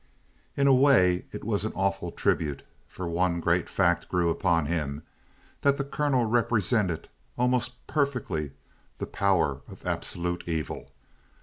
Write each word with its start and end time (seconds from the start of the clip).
9 0.57 0.63
In 0.63 0.67
a 0.67 0.73
way, 0.73 1.25
it 1.31 1.43
was 1.43 1.63
an 1.63 1.71
awful 1.75 2.09
tribute, 2.11 2.63
for 2.87 3.07
one 3.07 3.39
great 3.39 3.69
fact 3.69 4.09
grew 4.09 4.31
upon 4.31 4.65
him: 4.65 5.03
that 5.61 5.77
the 5.77 5.83
colonel 5.83 6.25
represented 6.25 7.07
almost 7.37 7.85
perfectly 7.85 8.51
the 8.97 9.05
power 9.05 9.61
of 9.67 9.85
absolute 9.85 10.43
evil. 10.47 10.89